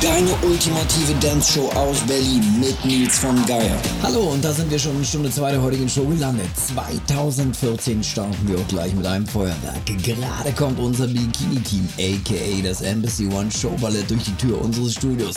[0.00, 3.76] Deine ultimative Dance-Show aus Berlin mit Nils von Geier.
[4.02, 6.46] Hallo, und da sind wir schon in Stunde 2 der heutigen Show gelandet.
[6.74, 9.84] 2014 starten wir auch gleich mit einem Feuerwerk.
[9.86, 15.36] Gerade kommt unser Bikini-Team, aka das Embassy One Show Ballett, durch die Tür unseres Studios.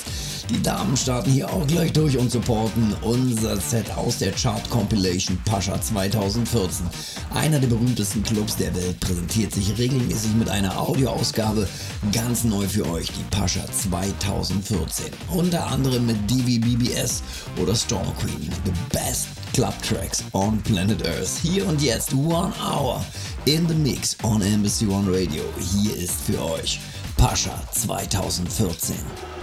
[0.49, 5.37] Die Damen starten hier auch gleich durch und supporten unser Set aus der Chart Compilation
[5.43, 6.85] Pascha 2014.
[7.33, 11.67] Einer der berühmtesten Clubs der Welt präsentiert sich regelmäßig mit einer Audioausgabe
[12.13, 15.07] ganz neu für euch, die Pascha 2014.
[15.33, 17.23] Unter anderem mit DVBBS
[17.61, 21.39] oder Storm Queen, the best club tracks on planet Earth.
[21.41, 23.03] Hier und jetzt, one hour
[23.43, 25.43] in the mix on Embassy One Radio.
[25.59, 26.79] Hier ist für euch
[27.17, 29.36] Pascha 2014.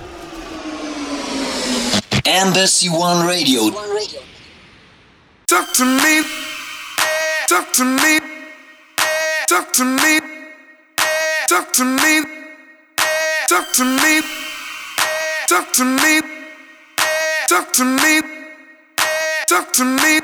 [2.27, 3.71] Embassy One Radio.
[5.47, 6.25] Talk to me.
[7.49, 8.21] Talk to me.
[9.47, 10.21] Talk to me.
[11.49, 12.23] Talk to me.
[13.47, 14.23] Talk to me.
[15.49, 16.23] Talk to me.
[17.47, 18.23] Talk to me.
[19.47, 20.21] Talk to me.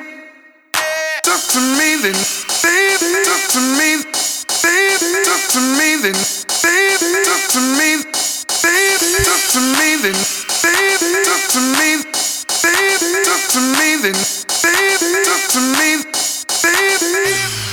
[1.22, 2.16] Talk to me then.
[2.62, 3.90] Baby, talk to me.
[4.62, 6.16] Baby, talk to me then.
[6.62, 8.19] Baby, talk to me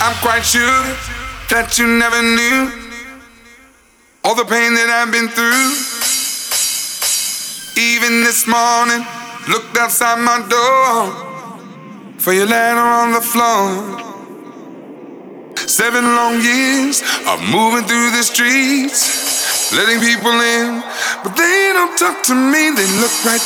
[0.02, 0.84] i'm quite sure
[1.50, 2.88] that you never knew
[4.28, 5.72] all the pain that I've been through.
[7.80, 9.08] Even this morning,
[9.48, 14.04] looked outside my door for your letter on the floor.
[15.56, 19.37] Seven long years of moving through the streets
[19.72, 20.82] letting people in,
[21.24, 22.72] but they don't talk to me.
[22.72, 23.42] They look right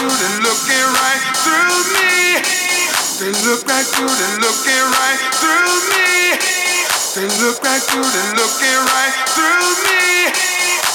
[0.00, 2.40] you, they're looking right through me.
[3.20, 6.40] They look right through, they're looking right through me.
[7.16, 10.32] They look right through, they're looking right through me.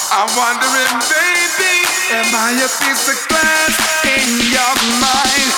[0.10, 1.76] I'm wondering, baby,
[2.18, 3.78] am I a piece of glass
[4.10, 5.54] in your mind?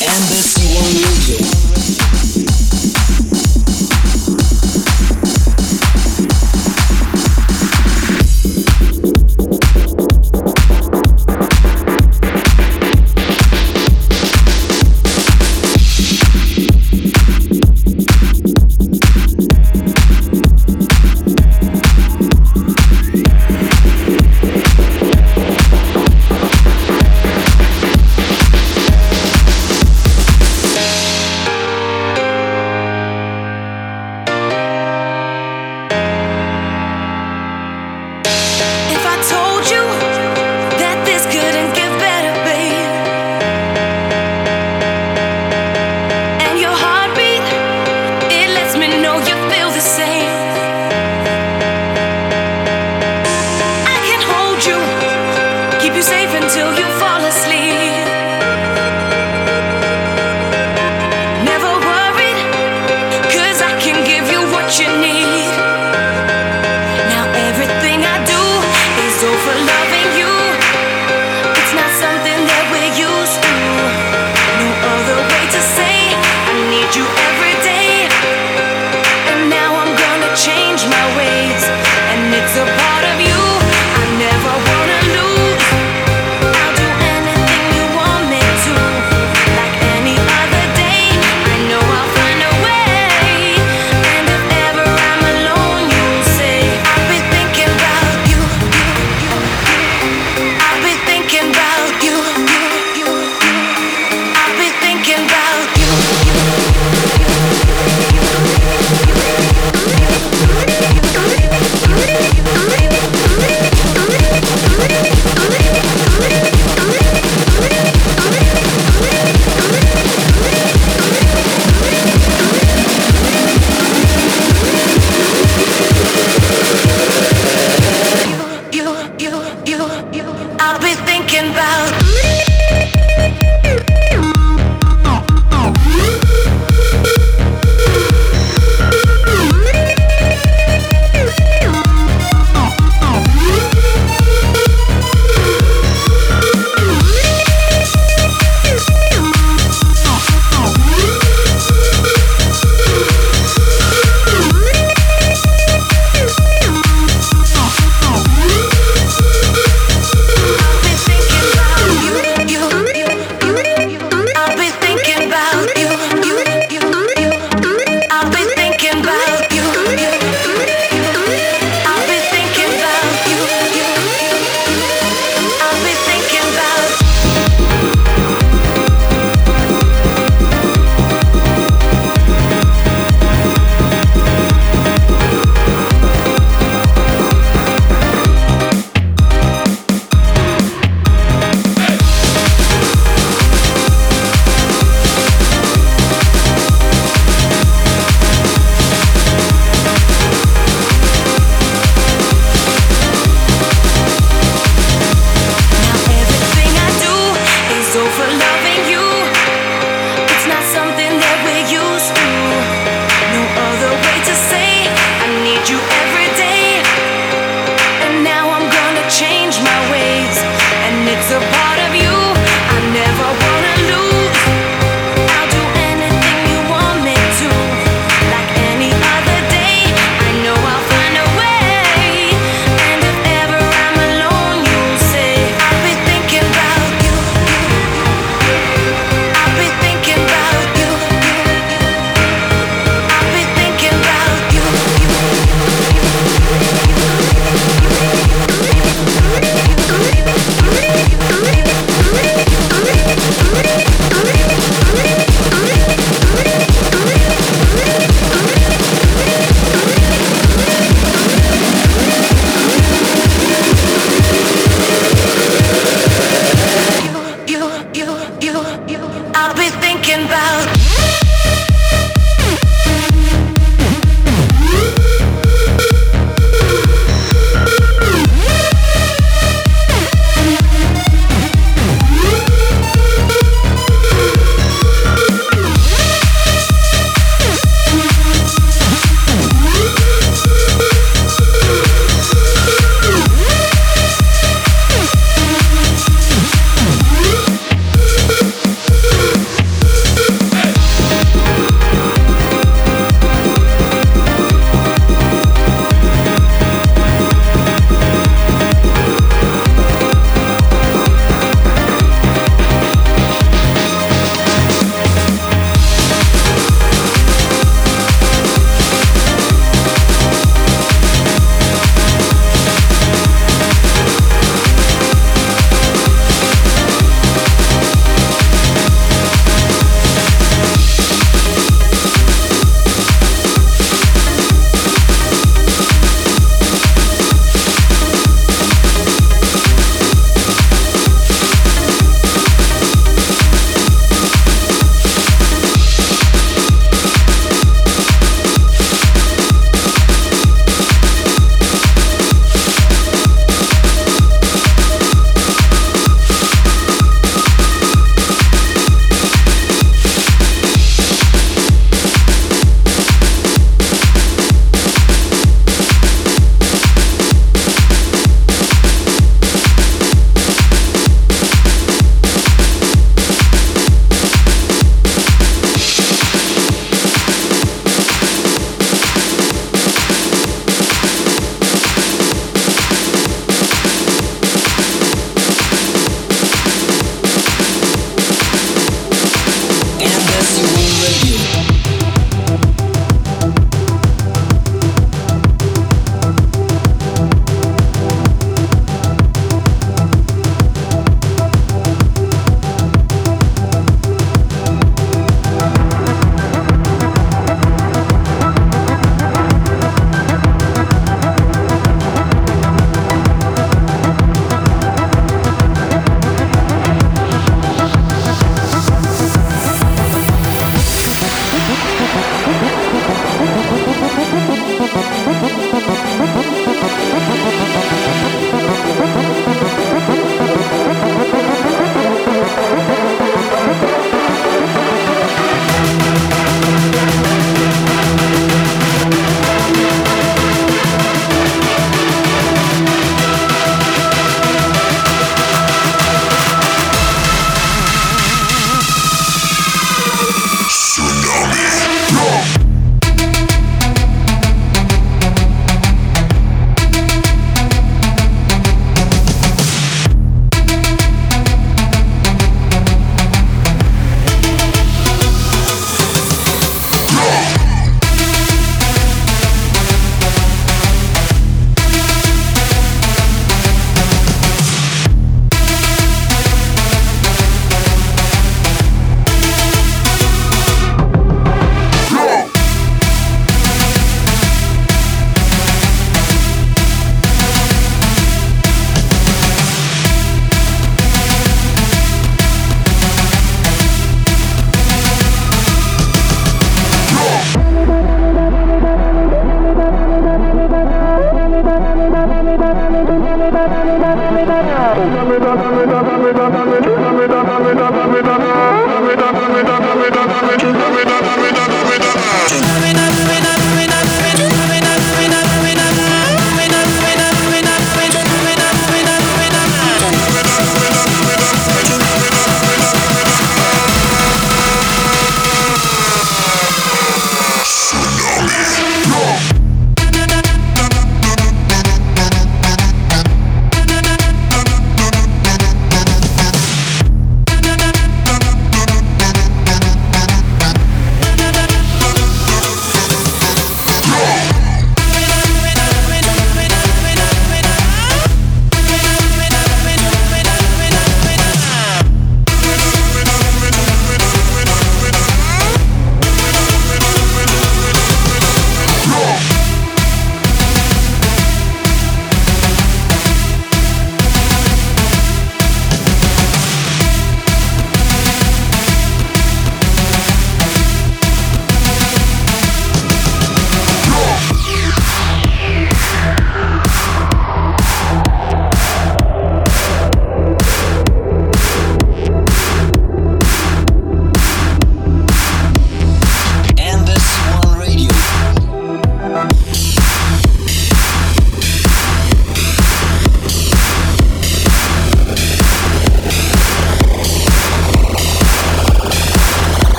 [0.00, 2.25] Embassy One Radio.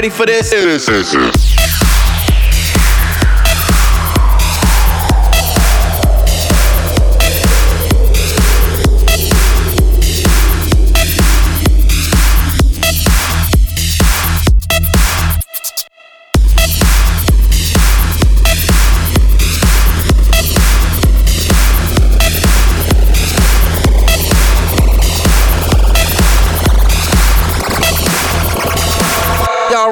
[0.00, 1.39] Ready for this?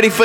[0.00, 0.24] Ready for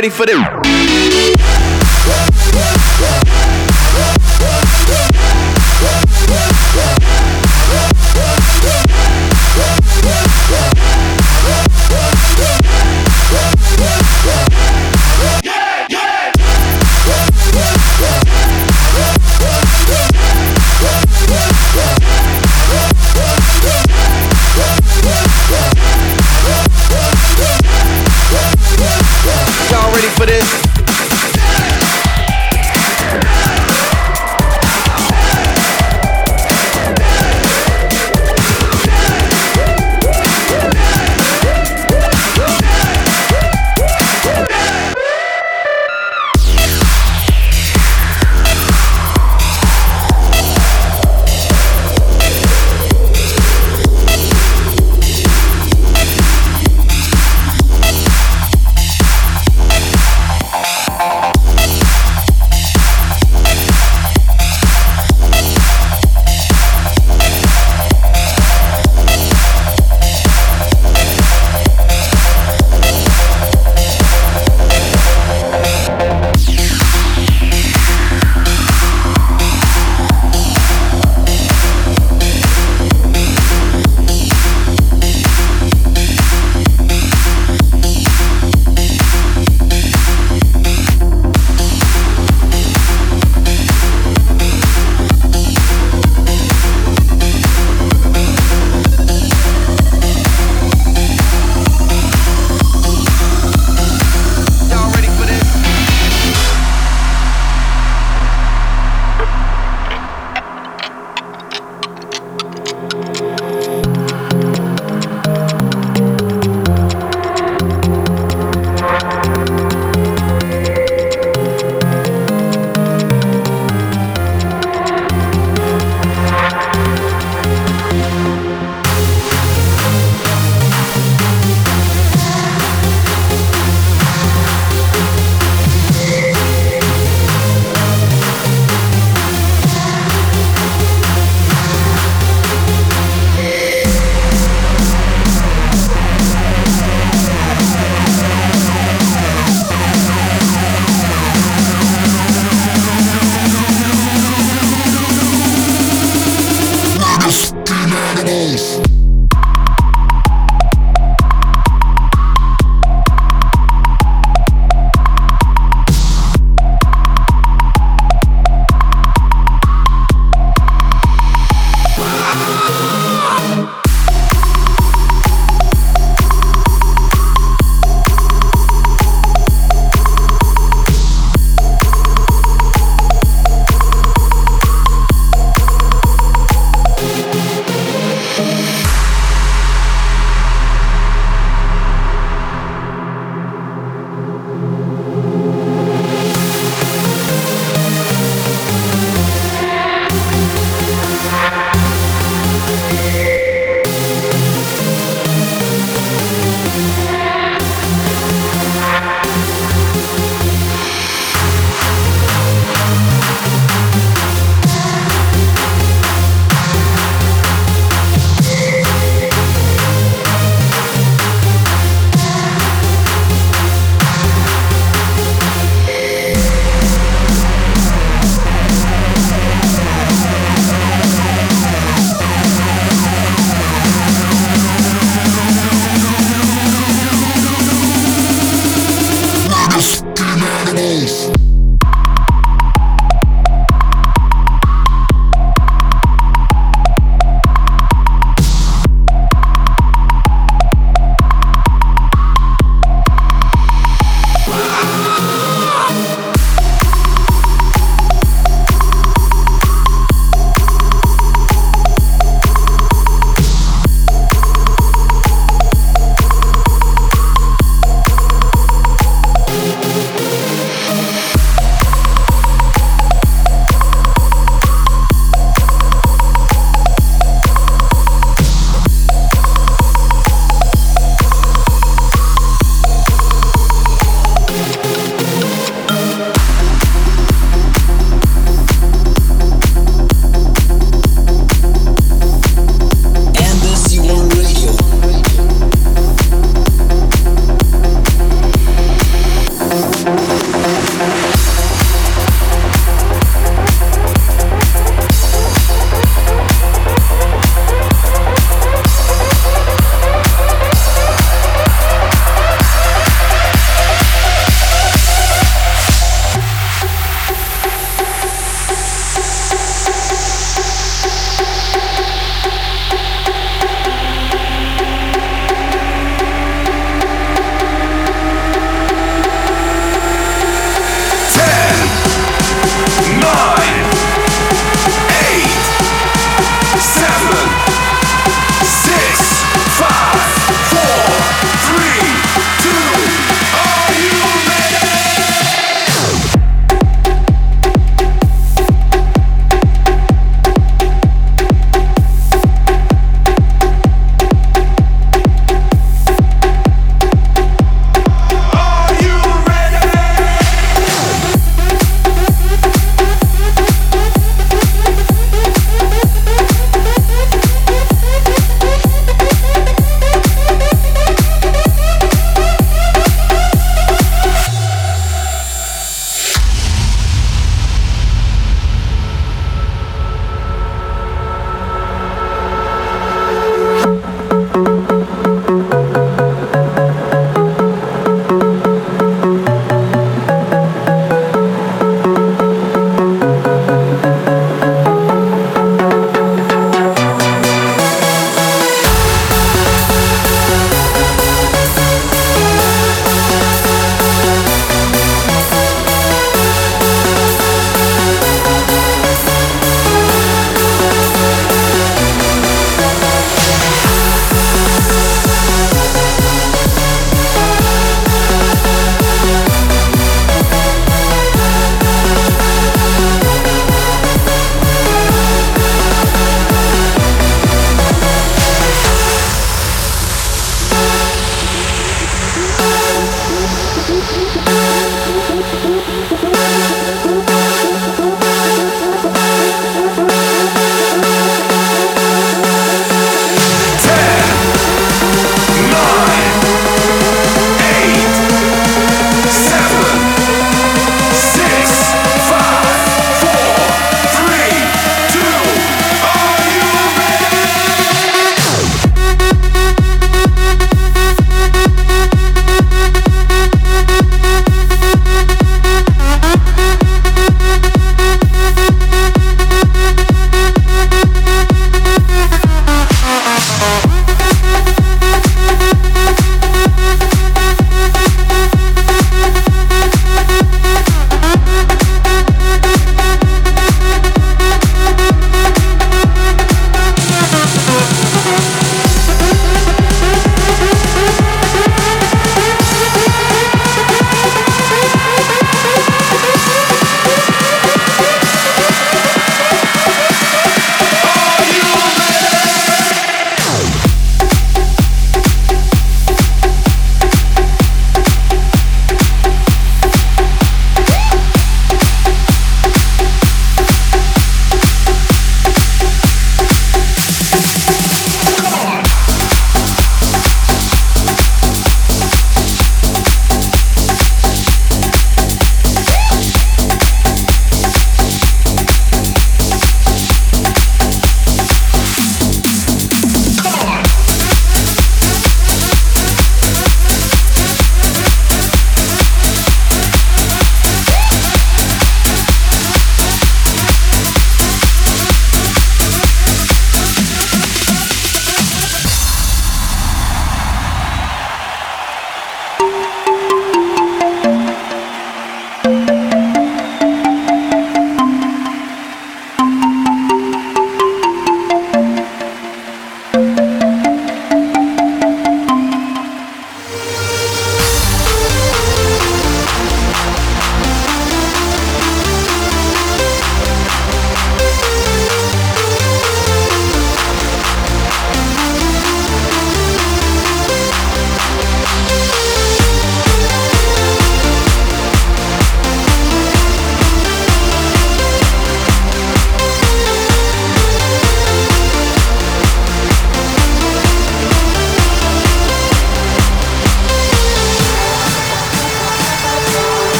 [0.00, 0.59] Ready for them.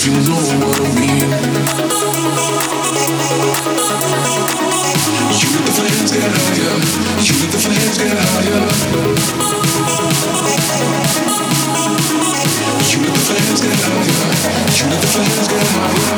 [0.00, 0.20] You let the
[5.72, 6.78] flames get higher.
[7.18, 7.98] You let the flames
[15.48, 16.17] get higher.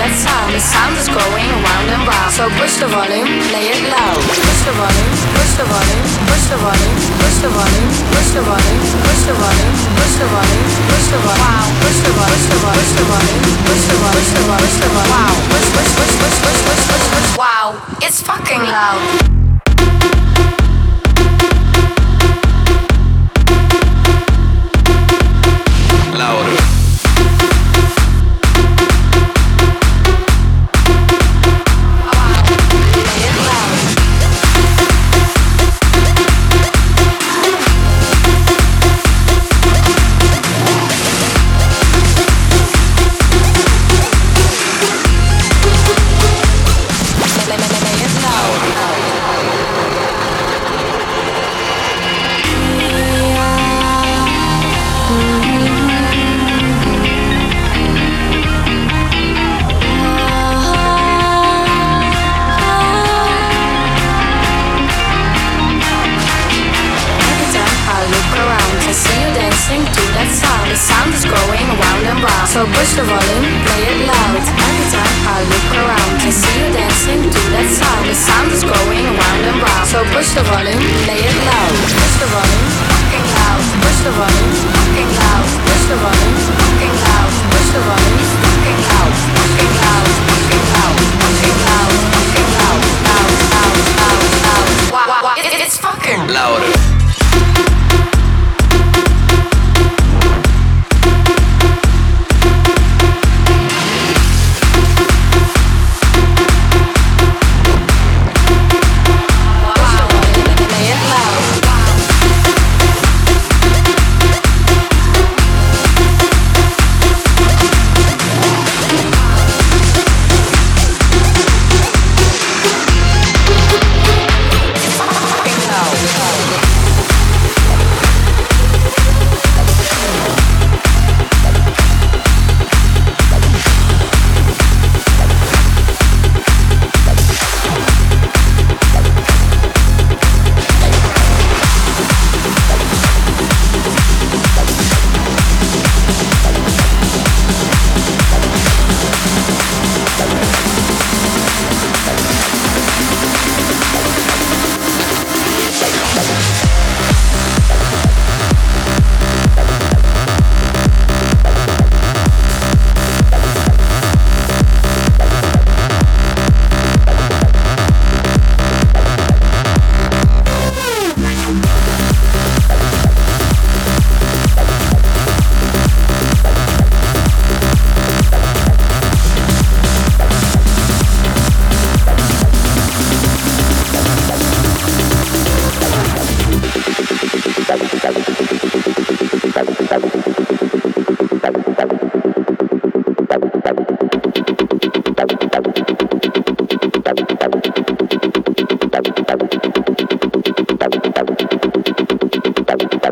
[0.00, 0.48] that sound.
[0.56, 2.32] The sound is going round and round.
[2.32, 4.16] So push the volume, play it loud.
[4.32, 8.80] Push the volume, push the volume, push the volume, push the volume, push the volume,
[9.04, 11.44] push the volume, push the volume, push the volume.
[11.44, 14.42] Wow, push the volume, push the volume, push the volume, push the volume, push the
[14.48, 15.12] volume, push the volume.
[15.12, 17.28] Wow, push, push, push, push, push, push, push, push.
[17.36, 19.04] Wow, it's fucking loud.
[26.20, 26.59] louder.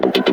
[0.00, 0.28] Thank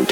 [0.00, 0.05] you.